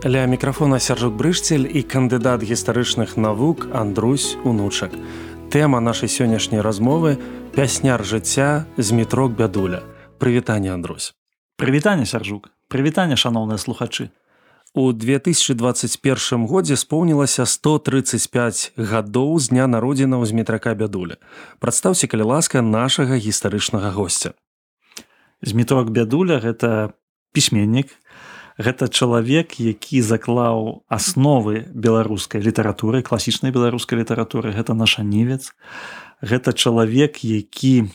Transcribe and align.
Ля 0.00 0.24
мікрафона 0.24 0.78
сяржук 0.80 1.12
брышцель 1.12 1.68
і 1.68 1.84
кандыдат 1.84 2.40
гістарычных 2.40 3.20
навук 3.20 3.68
Андрусь 3.76 4.32
унучак. 4.48 4.96
Тэма 5.52 5.76
нашай 5.84 6.08
сённяшняй 6.08 6.64
размовы 6.64 7.20
пясняр 7.52 8.00
жыцця 8.00 8.64
з 8.80 8.88
метрок 8.96 9.36
бядуля. 9.36 9.84
Прывітанне 10.16 10.72
Андрусь. 10.72 11.12
Прывітанне 11.60 12.08
сяржук. 12.08 12.48
Прывітанне 12.72 13.12
шаноўныя 13.12 13.60
слухачы. 13.60 14.08
У 14.72 14.88
2021 14.96 16.46
годзе 16.48 16.80
споўнілася 16.80 17.44
135 17.44 18.72
гадоў 18.80 19.36
з 19.36 19.52
дня 19.52 19.66
народзінаў 19.66 20.24
з 20.24 20.32
метрака 20.32 20.72
бядуля. 20.72 21.20
Прадстаўся 21.60 22.08
калі 22.08 22.22
ласка 22.22 22.64
нашага 22.64 23.20
гістарычнага 23.20 23.92
госця. 23.92 24.32
З 25.44 25.52
метрок 25.52 25.92
бядуля 25.92 26.40
гэта 26.40 26.96
пісьменнік, 27.32 27.92
гэта 28.60 28.92
чалавек 28.92 29.56
які 29.56 30.04
заклаў 30.04 30.84
асновы 30.92 31.64
беларускай 31.72 32.44
літаратуры 32.44 33.00
класічнай 33.00 33.52
беларускай 33.56 34.04
літаратуры 34.04 34.52
гэта 34.52 34.76
наша 34.76 35.02
невец 35.02 35.48
гэта 36.20 36.52
чалавек 36.52 37.24
які 37.24 37.88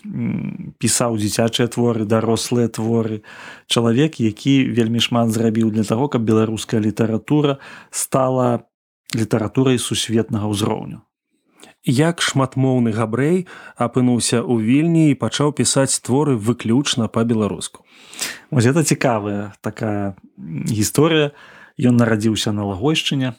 пісаў 0.81 1.17
дзіцячыя 1.21 1.69
творы 1.69 2.05
дарослыя 2.09 2.67
творы. 2.67 3.21
Чалавек 3.69 4.19
які 4.19 4.65
вельмі 4.65 4.99
шмат 4.99 5.29
зрабіў 5.29 5.69
для 5.69 5.85
таго 5.85 6.09
каб 6.09 6.25
беларуская 6.25 6.81
літаратура 6.81 7.61
стала 7.93 8.65
літаратурай 9.13 9.77
сусветнага 9.77 10.49
ўзроўню 10.49 11.05
як 11.85 12.21
шматмоўны 12.21 12.91
габрэй 12.91 13.45
апынуўся 13.77 14.41
ў 14.41 14.57
вільні 14.61 15.13
і 15.13 15.19
пачаў 15.21 15.53
пісаць 15.53 16.01
творы 16.01 16.35
выключна 16.35 17.07
па-беларуску. 17.07 17.85
Вось 18.49 18.65
это 18.65 18.83
цікавая 18.83 19.53
такая 19.61 20.17
гісторыя. 20.69 21.31
Ён 21.77 21.99
нарадзіўся 21.99 22.55
на 22.55 22.65
лагойшчыне 22.65 23.35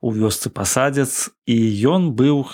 у 0.00 0.10
вёсцы 0.14 0.48
пасадзец 0.48 1.28
і 1.44 1.56
ён 1.84 2.16
быў 2.16 2.46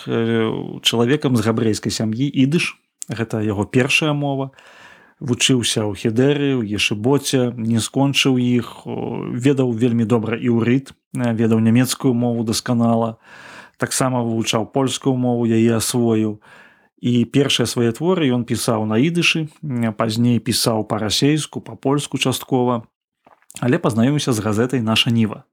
чалавекам 0.83 1.37
з 1.37 1.45
габрэйскай 1.47 1.93
сям'і 1.93 2.27
ідыш. 2.27 2.75
Гэта 3.07 3.45
яго 3.47 3.65
першая 3.65 4.13
мова. 4.13 4.51
Вучыўся 5.21 5.87
ў 5.87 5.95
хедеры 5.95 6.59
ў 6.59 6.77
ешыбоце 6.77 7.55
не 7.57 7.81
скончыў 7.81 8.37
іх 8.37 8.85
ведаў 9.33 9.73
вельмі 9.73 10.05
добра 10.05 10.37
іўрыт 10.37 10.93
ведаў 11.15 11.61
нямецкую 11.65 12.13
мову 12.13 12.45
дасканала 12.45 13.17
таксама 13.77 14.23
вывучаў 14.23 14.67
польскую 14.73 15.17
мову 15.17 15.47
яе 15.47 15.77
асвоіў. 15.77 16.41
І 16.97 17.25
першыя 17.29 17.69
свае 17.69 17.93
творы 17.93 18.29
ён 18.33 18.49
пісаў 18.49 18.89
на 18.89 18.97
ідышы 18.97 19.49
пазней 20.01 20.41
пісаў 20.41 20.89
па-расейску 20.89 21.61
па-польску 21.61 22.17
часткова 22.17 22.89
але 23.61 23.77
пазнаёміся 23.79 24.33
з 24.33 24.41
газетай 24.41 24.81
наша 24.81 25.13
ніва 25.13 25.45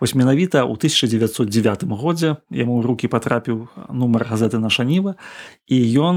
вось 0.00 0.12
менавіта 0.12 0.68
ў 0.68 0.76
1909 0.76 1.88
годзе 1.88 2.36
яму 2.52 2.76
ў 2.78 2.84
руки 2.84 3.08
патрапіў 3.08 3.64
нумар 3.88 4.28
газеты 4.28 4.60
наша 4.60 4.84
ніва 4.84 5.16
і 5.64 5.78
ён 6.04 6.16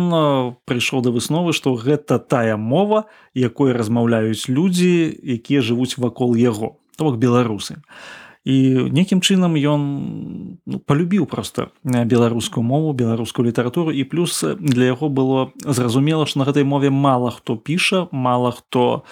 прыйшоў 0.67 1.00
да 1.00 1.16
высновы 1.16 1.55
што 1.55 1.80
гэта 1.80 2.20
тая 2.20 2.60
мова 2.60 3.08
якой 3.32 3.71
размаўляюць 3.71 4.52
людзі 4.52 5.16
якія 5.39 5.64
жывуць 5.64 5.95
вакол 5.95 6.36
яго 6.36 6.76
то 6.98 7.05
бок 7.05 7.17
беларусы. 7.21 7.77
І 8.48 8.89
нейкім 8.95 9.20
чынам 9.21 9.54
ён 9.60 9.82
ну, 10.67 10.80
полюбіў 10.80 11.26
просто 11.26 11.72
беларускую 11.83 12.64
мову 12.64 12.94
беларускую 12.94 13.48
літаратуру 13.48 13.92
і 13.92 14.04
плюс 14.04 14.44
для 14.60 14.92
яго 14.92 15.08
было 15.08 15.52
зразумела 15.64 16.28
што 16.28 16.44
на 16.44 16.45
гэтай 16.45 16.67
мове 16.67 16.92
мала 16.92 17.32
хто 17.32 17.55
піша 17.55 18.08
мала 18.11 18.52
хто 18.52 19.08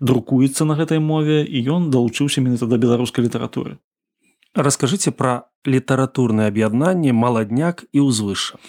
друкуецца 0.00 0.68
на 0.68 0.76
гэтай 0.76 1.00
мове 1.00 1.40
і 1.48 1.64
ён 1.64 1.88
далучыўся 1.88 2.44
менавіта 2.44 2.68
да 2.68 2.76
беларускай 2.76 3.24
літаратуры 3.24 3.80
расскажыце 4.52 5.10
пра 5.10 5.48
літаратурнае 5.64 6.52
аб'яднанне 6.52 7.16
маладняк 7.16 7.88
і 7.92 8.04
ўзвышша 8.04 8.60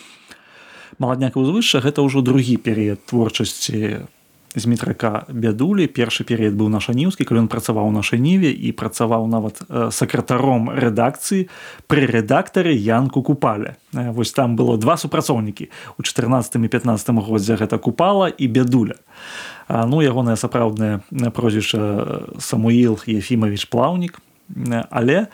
маладняк 0.95 1.35
узвышша 1.35 1.83
гэта 1.83 2.07
ўжо 2.07 2.23
другі 2.23 2.55
перыяд 2.55 3.03
творчасці 3.03 4.07
з 4.55 4.65
метрака 4.65 5.25
бядулі. 5.29 5.87
Першы 5.87 6.23
перыяд 6.23 6.57
быў 6.57 6.69
наша 6.69 6.93
ніўскі 6.93 7.25
калі 7.25 7.45
ён 7.45 7.49
працаваў 7.51 7.91
наша 7.91 8.17
ніве 8.17 8.49
і 8.49 8.71
працаваў 8.71 9.27
нават 9.27 9.61
сакратаром 9.93 10.69
рэдакцыі 10.73 11.49
пры 11.87 12.05
рэдактары 12.09 12.73
янку 12.73 13.21
купаля 13.21 13.75
вось 13.93 14.31
там 14.31 14.55
было 14.55 14.77
два 14.77 14.97
супрацоўнікі. 14.97 15.69
У 15.97 16.03
14 16.03 16.55
і 16.55 16.67
15 16.67 17.09
годзе 17.09 17.55
гэта 17.55 17.77
купала 17.77 18.29
і 18.29 18.47
бядуля. 18.47 18.95
Ну 19.69 20.01
ягонае 20.01 20.37
сапраўднае 20.37 20.99
прозвішча 21.33 22.21
самуіл 22.39 22.99
ефімович 23.07 23.65
плаўнік 23.65 24.21
але 24.89 25.19
у 25.21 25.25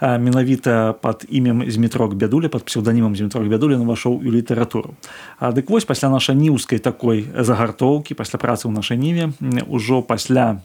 менавіта 0.00 0.92
под 0.92 1.24
імем 1.28 1.70
зметрок 1.70 2.14
бядуля 2.14 2.48
под 2.48 2.64
псевданімам 2.64 3.16
зметрок 3.16 3.48
бядуля 3.48 3.76
увайшоў 3.76 4.16
у 4.24 4.32
літаратуру. 4.32 4.94
Дык 5.40 5.68
вось 5.68 5.84
пасля 5.84 6.08
наша 6.08 6.32
ніўскай 6.32 6.78
такой 6.78 7.28
загартоўкі 7.36 8.16
пасля 8.16 8.40
працы 8.40 8.64
ў 8.68 8.72
нашай 8.72 8.96
ніве 8.96 9.32
ўжо 9.68 10.00
пасля 10.00 10.64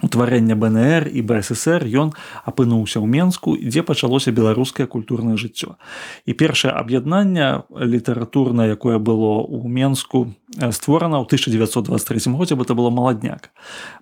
утварэння 0.00 0.56
бнр 0.56 1.10
і 1.10 1.20
бСр 1.26 1.84
ён 1.84 2.14
апынуўся 2.46 3.02
ў 3.02 3.06
менску 3.10 3.58
дзе 3.58 3.82
пачалося 3.82 4.30
беларускае 4.30 4.86
культурнае 4.86 5.36
жыццё. 5.36 5.76
І 6.24 6.32
першае 6.32 6.72
аб'яднанне 6.72 7.66
літаратурнае 7.68 8.78
якое 8.78 9.02
было 9.02 9.42
ў 9.42 9.66
менску 9.66 10.32
створана 10.72 11.20
ў 11.20 11.24
1923 11.24 12.32
годзе 12.36 12.54
бы 12.54 12.64
это 12.64 12.74
было 12.74 12.90
маладняк 12.90 13.50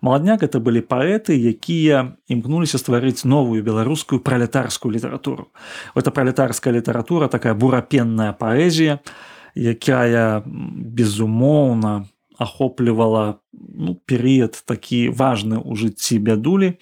маладняк 0.00 0.42
это 0.42 0.58
былі 0.58 0.82
паэты 0.82 1.38
якія 1.38 2.16
імкнуліся 2.26 2.78
стварыць 2.78 3.24
новую 3.24 3.62
беларускую 3.62 4.20
пралетарскую 4.20 4.94
літаратуру. 4.94 5.48
Это 5.94 6.10
пралетарская 6.10 6.74
літаратура 6.74 7.28
такая 7.28 7.54
бурапенная 7.54 8.32
паэзія 8.32 8.98
якая 9.54 10.42
безумоўна 10.46 12.06
ахоплівала 12.38 13.38
ну, 13.52 13.94
перыяд 14.08 14.56
такі 14.64 15.12
важны 15.12 15.60
ў 15.60 15.76
жыцці 15.76 16.18
бядулі. 16.18 16.80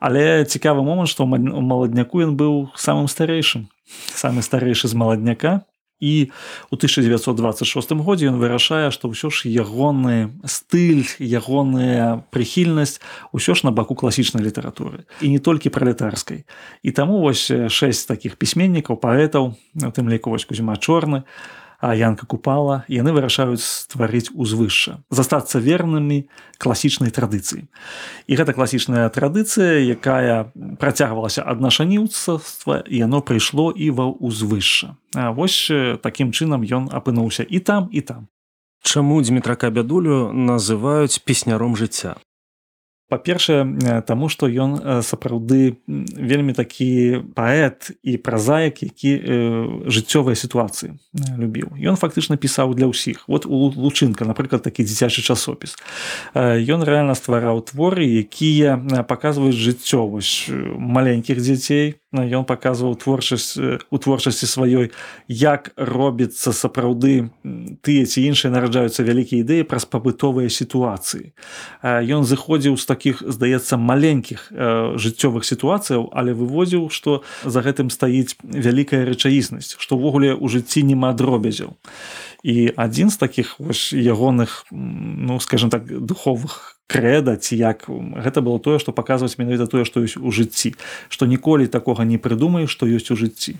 Але 0.00 0.44
цікавы 0.44 0.82
момант 0.82 1.08
што 1.08 1.24
маладняку 1.24 2.20
ён 2.20 2.36
быў 2.36 2.74
самым 2.74 3.06
старэйшым. 3.08 3.70
Самы 4.12 4.42
старэйшы 4.42 4.90
з 4.90 4.94
маладняка 4.98 5.62
і 6.00 6.30
у 6.70 6.76
1926 6.76 7.92
годзе 7.92 8.28
ён 8.28 8.36
вырашае 8.36 8.92
што 8.92 9.08
ўсё 9.08 9.32
ж 9.32 9.48
ягоны 9.48 10.36
стыль 10.44 11.08
ягоная 11.18 12.24
прыхільнасць 12.30 13.00
усё 13.32 13.56
ж 13.56 13.64
на 13.64 13.72
баку 13.72 13.94
класічнай 13.96 14.44
літаратуры. 14.44 15.08
І 15.20 15.32
не 15.32 15.40
толькі 15.40 15.72
пралетарскай. 15.72 16.44
І 16.82 16.90
таму 16.92 17.24
вось 17.24 17.48
шэсць 17.48 18.04
такіх 18.04 18.36
пісьменнікаў 18.36 19.00
паэтаў 19.00 19.56
у 19.56 19.90
тым 19.92 20.12
ліку 20.12 20.30
вось 20.30 20.44
кузьма 20.44 20.76
чорны 20.76 21.24
а 21.24 21.65
янка 21.82 22.26
купала 22.26 22.84
яны 22.88 23.12
вырашаюць 23.12 23.62
стварыць 23.62 24.32
узвышша 24.32 24.98
застацца 25.10 25.60
вернымі 25.60 26.28
класічнай 26.58 27.12
традыцыі. 27.12 27.68
І 28.26 28.32
гэта 28.36 28.56
класічная 28.56 29.08
традыцыя 29.12 29.80
якая 29.84 30.52
працягвалася 30.80 31.44
ад 31.44 31.60
нашаніўцаства 31.60 32.84
яно 32.88 33.20
прыйшло 33.20 33.70
і 33.70 33.90
ва 33.90 34.08
ўзвышша. 34.08 34.96
Вось 35.36 35.70
такім 36.02 36.32
чынам 36.32 36.64
ён 36.64 36.88
апынуўся 36.92 37.44
і 37.44 37.60
там 37.60 37.88
і 37.92 38.00
там. 38.00 38.28
Чаму 38.82 39.20
Дмітрака 39.22 39.70
бядулю 39.70 40.30
называюць 40.32 41.18
песняром 41.24 41.76
жыцця 41.76 42.16
па-першае 43.08 44.02
таму 44.06 44.28
што 44.28 44.50
ён 44.50 45.02
сапраўды 45.02 45.78
вельмі 45.86 46.52
такі 46.52 47.22
паэт 47.38 47.94
і 48.02 48.16
празаек 48.18 48.82
які 48.82 49.12
э, 49.14 49.20
жыццёвыя 49.86 50.34
сітуацыі 50.34 50.98
любіў. 51.38 51.78
Ён 51.78 51.96
фактычна 51.96 52.36
пісаў 52.36 52.74
для 52.74 52.90
ўсіх. 52.90 53.28
Вот 53.30 53.46
у 53.46 53.70
лучынка 53.70 54.26
напрыклад 54.26 54.62
такі 54.62 54.82
дзіцячы 54.82 55.22
часопіс. 55.22 55.78
Ён 56.34 56.82
рэальна 56.82 57.14
ствараў 57.14 57.62
творы 57.62 58.04
якія 58.04 59.04
паказваюць 59.06 59.56
жыццё 59.56 60.06
вось 60.10 60.50
маленькіх 60.76 61.38
дзяцей 61.38 62.02
ён 62.24 62.44
паказваў 62.48 62.96
творчасць 62.96 63.58
у 63.58 63.96
творчасці 63.98 64.46
сваёй 64.46 64.92
як 65.28 65.72
робіцца 65.76 66.52
сапраўды 66.52 67.28
тыя 67.82 68.06
ці 68.06 68.22
іншыя 68.22 68.52
нараджаюцца 68.54 69.02
вялікія 69.02 69.42
ідэі 69.42 69.66
праз 69.68 69.84
пабытовыя 69.84 70.48
сітуацыі. 70.48 71.34
Ён 71.82 72.24
зыходзіў 72.24 72.78
з 72.78 72.84
такіх 72.86 73.22
здаецца 73.26 73.76
маленькіх 73.76 74.52
жыццёвых 74.96 75.44
сітуацыяў 75.44 76.08
але 76.12 76.32
вывозіў 76.32 76.88
што 76.88 77.26
за 77.44 77.60
гэтым 77.60 77.90
стаіць 77.90 78.38
вялікая 78.44 79.04
рэчаіснасць 79.04 79.76
што 79.76 79.98
ўвогуле 79.98 80.32
ў 80.32 80.46
жыцці 80.48 80.86
нема 80.86 81.12
дробязяў. 81.12 81.74
І 82.46 82.70
адзін 82.76 83.10
з 83.10 83.16
такіх 83.18 83.58
вось 83.58 83.90
ягоных 83.92 84.66
ну 84.70 85.40
скажем 85.40 85.70
так 85.70 85.84
духовых 85.90 86.75
крэда 86.86 87.36
ці 87.36 87.58
як 87.58 87.86
гэта 87.88 88.40
было 88.40 88.58
тое 88.62 88.78
што 88.78 88.94
паказваць 88.96 89.38
менавіта 89.38 89.66
тое 89.66 89.84
што 89.84 90.02
ёсць 90.06 90.18
у 90.18 90.30
жыцці 90.30 90.74
што 91.08 91.26
ніколі 91.26 91.66
такога 91.66 92.06
не 92.06 92.18
прыдумаю 92.18 92.66
што 92.70 92.86
ёсць 92.86 93.10
у 93.10 93.18
жыцці. 93.18 93.58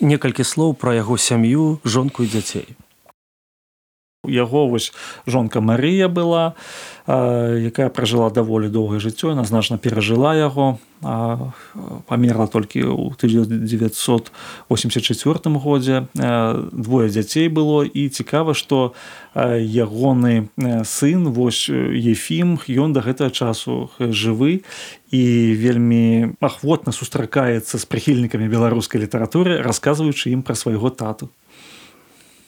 Некалькі 0.00 0.44
слоў 0.44 0.72
пра 0.74 0.96
яго 0.96 1.20
сям'ю 1.20 1.78
жонку 1.84 2.24
і 2.24 2.32
дзяцей 2.32 2.66
яго 4.24 4.68
вось 4.68 4.92
жонка 5.26 5.60
Марыя 5.60 6.08
была 6.08 6.52
якая 7.08 7.88
пражыла 7.88 8.30
даволі 8.30 8.68
доўгае 8.68 9.00
жыццё 9.00 9.32
яна 9.32 9.44
значна 9.48 9.78
перажыла 9.80 10.36
яго 10.36 10.76
памерла 11.00 12.44
толькі 12.44 12.84
ў 12.84 13.16
1984 13.16 14.28
годзе. 15.56 16.04
Двое 16.12 17.08
дзяцей 17.08 17.48
было 17.48 17.88
і 17.88 18.08
цікава 18.12 18.52
што 18.52 18.92
ягоны 19.32 20.52
сын 20.84 21.32
вось 21.32 21.72
ефім 21.72 22.60
ён 22.68 22.92
да 22.92 23.00
гэтага 23.00 23.32
часу 23.32 23.88
жывы 23.96 24.60
і 25.08 25.54
вельмі 25.56 26.36
ахвотна 26.44 26.92
сустракаецца 26.92 27.80
з 27.80 27.84
прыхільнікамі 27.88 28.52
беларускай 28.52 29.00
літаратуры 29.00 29.64
расказваючы 29.64 30.28
ім 30.36 30.44
пра 30.44 30.52
свайго 30.52 30.92
тату 30.92 31.32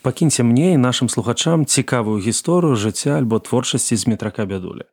пакіньце 0.02 0.42
мне 0.42 0.72
і 0.72 0.76
нашим 0.76 1.08
слухачам 1.08 1.66
цікавую 1.66 2.18
гісторыю 2.18 2.76
жыцця 2.76 3.18
альбо 3.18 3.38
творчасці 3.38 3.96
з 3.96 4.06
метрака 4.06 4.44
бядуля 4.44 4.84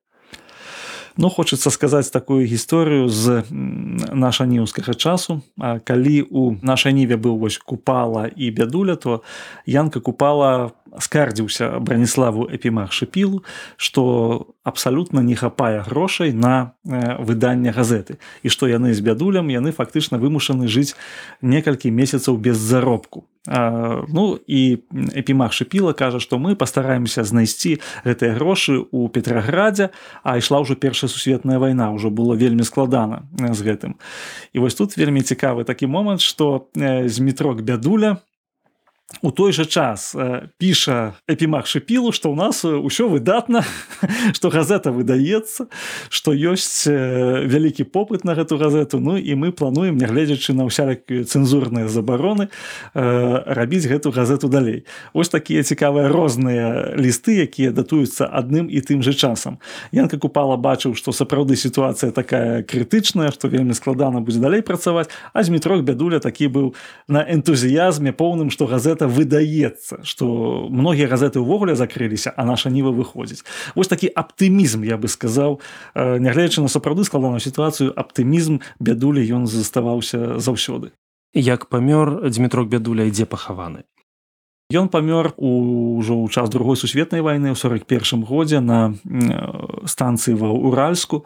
Ну 1.18 1.30
хочацца 1.30 1.68
сказаць 1.70 2.10
такую 2.16 2.46
гісторыю 2.48 3.10
з 3.10 3.44
наша 3.52 4.46
ніўскага 4.46 4.94
часу. 4.94 5.42
Калі 5.84 6.24
у 6.32 6.56
нашай 6.64 6.94
ніве 6.96 7.18
быў 7.20 7.36
вось 7.44 7.58
купала 7.58 8.32
і 8.32 8.52
бядуля 8.56 8.96
то 8.96 9.20
янка 9.68 10.00
купала 10.00 10.72
скардзіўся 10.98 11.80
браніславу 11.80 12.50
эпімах 12.50 12.92
шыпілу 12.92 13.44
што 13.78 14.48
абсалютна 14.64 15.22
не 15.22 15.36
хапае 15.36 15.82
грошай 15.86 16.34
на 16.34 16.74
выданне 16.84 17.72
газеты. 17.72 18.18
І 18.44 18.50
што 18.50 18.68
яны 18.68 18.94
з 18.94 19.02
бядулям 19.02 19.50
яны 19.50 19.72
фактычна 19.72 20.18
вымушаны 20.18 20.68
жыць 20.68 20.96
некалькі 21.42 21.92
месяцаў 21.92 22.38
без 22.38 22.58
заробку. 22.58 23.26
А, 23.48 24.04
ну 24.08 24.38
і 24.48 24.84
эпімах 25.16 25.54
шыпіла 25.56 25.94
кажа 25.94 26.20
што 26.20 26.38
мы 26.38 26.60
пастараемся 26.60 27.24
знайсці 27.24 27.80
гэтыя 28.04 28.36
грошы 28.36 28.84
ў 28.92 29.08
петраградзе 29.10 29.90
а 30.28 30.38
ішла 30.38 30.60
ўжо 30.60 30.76
першая 30.76 31.08
сусветная 31.08 31.58
вайна 31.58 31.90
ўжо 31.96 32.12
было 32.12 32.36
вельмі 32.36 32.68
складана 32.68 33.26
з 33.34 33.60
гэтым. 33.64 33.96
І 34.54 34.60
вось 34.60 34.76
тут 34.76 34.98
вельмі 35.00 35.24
цікавы 35.24 35.64
такі 35.64 35.88
момант 35.88 36.22
што 36.22 36.68
з 36.76 37.18
метрок 37.24 37.64
бядуля 37.64 38.20
у 39.22 39.32
той 39.32 39.52
жа 39.52 39.66
час 39.66 40.14
піша 40.62 41.18
эпімах 41.26 41.66
шыпілу 41.66 42.14
што 42.14 42.30
ў 42.30 42.38
нас 42.38 42.62
ўсё 42.62 43.10
выдатна 43.10 43.66
што 44.38 44.54
газета 44.54 44.94
выдаецца 44.94 45.66
што 46.14 46.30
ёсць 46.32 46.86
вялікі 46.86 47.90
попыт 47.90 48.24
на 48.24 48.38
гэту 48.38 48.62
газету. 48.62 49.02
Ну 49.02 49.18
і 49.18 49.34
мы 49.34 49.52
плануем 49.52 49.98
нягледзячы 49.98 50.54
на 50.54 50.70
ўсялякія 50.70 51.26
цэнзурныя 51.26 51.90
забароны 51.90 52.54
рабіць 52.94 53.90
гэту 53.90 54.14
газету 54.14 54.48
далей. 54.48 54.86
Вось 55.14 55.34
такія 55.34 55.66
цікавыя 55.66 56.08
розныя 56.08 56.94
лісты 56.96 57.42
якія 57.44 57.74
датуюцца 57.74 58.30
адным 58.30 58.70
і 58.70 58.80
тым 58.86 59.02
же 59.02 59.18
часам. 59.18 59.58
Янка 59.92 60.22
купала 60.22 60.56
бачыў 60.56 60.94
што 60.94 61.12
сапраўды 61.12 61.58
сітуацыя 61.58 62.14
такая 62.14 62.62
крытычная 62.64 63.34
што 63.34 63.50
вельмі 63.50 63.74
складана 63.74 64.22
будзе 64.22 64.40
далей 64.40 64.62
працаваць 64.62 65.10
а 65.34 65.44
з 65.44 65.50
метрок 65.50 65.82
бядуля 65.84 66.22
такі 66.22 66.48
быў 66.48 66.78
на 67.10 67.26
энтузіязме 67.26 68.14
поўным 68.14 68.54
што 68.54 68.70
газета 68.70 68.99
газета 69.00 69.08
выдаецца 69.08 70.04
что 70.04 70.68
многія 70.70 71.08
газеты 71.08 71.40
ўвогуле 71.40 71.76
закрыліся 71.76 72.34
а 72.36 72.44
наша 72.44 72.70
ніва 72.70 72.92
выходзіць. 72.92 73.46
Вось 73.76 73.88
такі 73.88 74.12
аптымізм 74.12 74.84
я 74.84 74.98
бы 74.98 75.08
сказаў. 75.08 75.60
Нягледзячы 75.96 76.62
на 76.62 76.68
сапраўды 76.68 77.04
складаную 77.04 77.40
сітуацыю 77.40 77.94
аптымізм 77.96 78.60
бядулі 78.80 79.24
ён 79.24 79.48
заставаўся 79.48 80.40
заўсёды. 80.40 80.92
Як 81.34 81.70
памёр 81.70 82.30
дзьмітрок 82.30 82.68
бядуля 82.68 83.08
ідзе 83.08 83.26
пахаваны 83.26 83.84
Ён 84.70 84.86
памёр 84.94 85.34
ўжо 85.34 86.14
ў 86.14 86.30
час 86.30 86.46
другой 86.54 86.78
сусветнай 86.78 87.26
вайны 87.26 87.50
ў 87.50 87.58
41 87.58 88.22
годзе 88.22 88.62
на 88.62 88.94
станцыі 89.90 90.38
ва 90.38 90.54
уральску. 90.54 91.26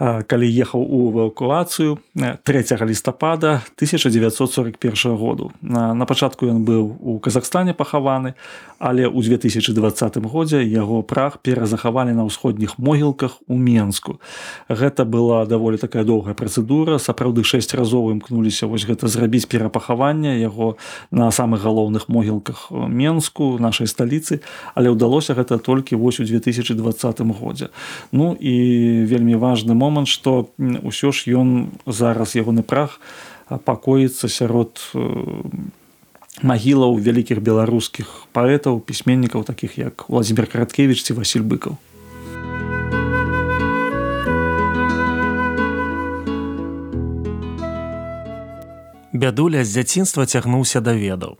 Калі 0.00 0.48
ехаў 0.48 0.80
у 0.80 1.12
эвакуацыю 1.12 2.00
3 2.16 2.40
лістапада 2.88 3.60
1941 3.76 4.80
году. 5.12 5.52
На, 5.60 5.92
на 5.92 6.08
пачатку 6.08 6.48
ён 6.48 6.64
быў 6.64 6.96
у 7.04 7.20
Казахстане 7.20 7.76
пахаваны 7.76 8.32
але 8.80 9.04
ў 9.04 9.20
2020 9.28 10.16
годзе 10.24 10.64
яго 10.64 11.04
прах 11.04 11.36
перазахавалі 11.44 12.16
на 12.16 12.24
ўсходніх 12.24 12.80
могілках 12.80 13.36
у 13.44 13.60
менску. 13.60 14.24
Гэта 14.72 15.04
была 15.04 15.44
даволі 15.44 15.76
такая 15.76 16.08
доўгая 16.08 16.32
працэдура. 16.32 16.96
Сапраўды 16.96 17.44
6 17.44 17.76
разоў 17.76 18.08
імкнуліся 18.16 18.64
вось 18.64 18.88
гэта 18.88 19.12
зрабіць 19.12 19.44
перапахаванне 19.44 20.40
яго 20.40 20.80
на 21.12 21.28
самых 21.28 21.60
галоўных 21.60 22.08
могілках 22.08 22.69
менску 22.70 23.58
нашай 23.58 23.86
сталіцы 23.86 24.40
але 24.74 24.90
ўдалося 24.94 25.34
гэта 25.34 25.58
толькі 25.58 25.96
вось 25.96 26.20
у 26.20 26.24
2020 26.24 27.20
годзе. 27.36 27.68
Ну 28.12 28.32
і 28.38 28.54
вельмі 29.04 29.36
важны 29.36 29.74
момант 29.74 30.08
что 30.08 30.50
ўсё 30.58 31.12
ж 31.12 31.34
ён 31.34 31.74
зараз 31.86 32.38
ягоны 32.38 32.62
прах 32.62 33.00
пакоіцца 33.50 34.30
сярод 34.30 34.78
магілаў 36.42 36.96
вялікіх 36.96 37.42
беларускіх 37.42 38.30
паэтаў 38.32 38.80
пісьменнікаў 38.80 39.44
таких 39.44 39.78
як 39.78 40.08
владимир 40.08 40.46
караткевич 40.46 41.02
ці 41.02 41.18
василь 41.18 41.42
быкаў. 41.42 41.76
Бядуля 49.12 49.64
з 49.64 49.74
дзяцінства 49.74 50.24
цягнуўся 50.24 50.80
да 50.80 50.94
ведаў 50.94 51.36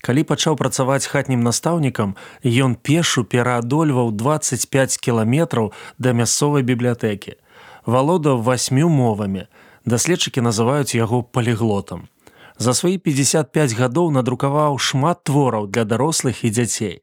Калі 0.00 0.24
пачаў 0.24 0.56
працаваць 0.56 1.06
хатнім 1.12 1.42
настаўнікам, 1.44 2.16
ён 2.44 2.76
пешу 2.76 3.24
пераадольваў 3.24 4.12
25 4.12 4.96
кіламетраў 4.96 5.72
да 5.98 6.12
мясцовай 6.16 6.64
бібліятэкі. 6.64 7.36
Валодаў 7.84 8.40
васьмю 8.40 8.88
мовамі. 8.88 9.44
Даследчыкі 9.84 10.40
называюць 10.40 10.96
яго 10.96 11.22
паліглотам. 11.22 12.08
За 12.56 12.72
свае 12.76 12.96
55 12.98 13.76
гадоў 13.76 14.10
надрукаваў 14.12 14.76
шмат 14.78 15.24
твораў 15.24 15.68
для 15.68 15.84
дарослых 15.84 16.44
і 16.44 16.52
дзяцей. 16.52 17.00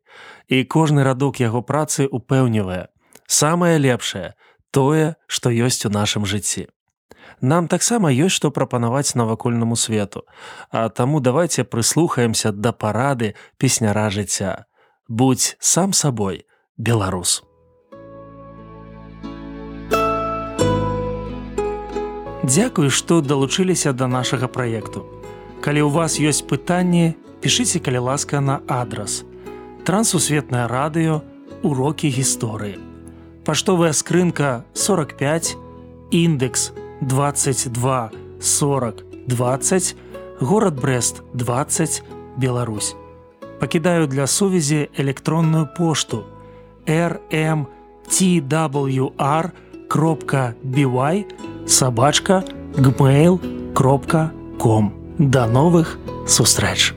І 0.49 0.63
кожны 0.63 1.03
радок 1.03 1.41
яго 1.41 1.61
працы 1.61 2.05
упэўнівае: 2.05 2.89
самае 3.25 3.77
лепшае 3.77 4.33
тое, 4.71 5.17
што 5.27 5.49
ёсць 5.49 5.85
у 5.85 5.89
нашым 5.89 6.25
жыцці 6.25 6.69
нам 7.41 7.67
таксама 7.67 8.09
ёсць 8.11 8.35
што 8.37 8.51
прапанаваць 8.51 9.15
навакольнаму 9.15 9.75
свету. 9.75 10.25
А 10.71 10.89
таму 10.89 11.19
давайте 11.19 11.63
прыслухаемся 11.63 12.51
да 12.51 12.71
парады 12.71 13.35
песняра 13.57 14.09
жыцця. 14.09 14.65
Будь 15.07 15.55
сам 15.59 15.93
сабой 15.93 16.45
беларус. 16.77 17.43
Дякую 22.43 22.89
што 22.89 23.21
далучыліся 23.21 23.93
да 23.93 24.07
нашага 24.07 24.47
праекту. 24.47 25.05
Калі 25.61 25.83
ў 25.83 25.91
вас 25.91 26.19
ёсць 26.19 26.47
пытанні 26.47 27.15
пішыце 27.43 27.79
калі 27.79 28.07
ласка 28.07 28.39
на 28.39 28.61
адрас. 28.67 29.23
Трансусветнае 29.83 30.67
радыё 30.67 31.21
урокі 31.63 32.07
гісторыі. 32.07 32.79
Паштовая 33.43 33.91
скрынка 33.91 34.63
45 34.73 35.55
індекс 36.11 36.71
1 36.71 36.86
22 37.01 38.11
40 38.39 39.03
20 39.27 39.95
город 40.39 40.81
брест 40.81 41.23
20 41.33 42.03
беларусь. 42.37 42.95
Пакідаю 43.59 44.07
для 44.07 44.27
сувязі 44.27 44.89
электронную 44.97 45.67
пошту 45.77 46.23
rmtwr 46.87 47.65
кропка 49.87 50.53
бівай 50.63 51.25
сабачка 51.65 52.43
gmail 52.73 53.39
кропка 53.73 54.31
ком 54.59 54.93
да 55.17 55.47
новых 55.47 55.97
сустрэч 56.27 56.96